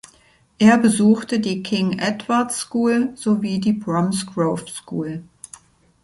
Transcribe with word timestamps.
Er 0.57 0.79
besuchte 0.79 1.39
die 1.39 1.61
King 1.61 1.99
Edward's 1.99 2.57
School 2.61 3.11
sowie 3.15 3.59
die 3.59 3.73
Bromsgrove 3.73 4.65
School. 4.67 5.21